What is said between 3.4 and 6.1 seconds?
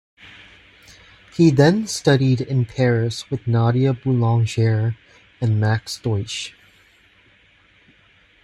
Nadia Boulanger and Max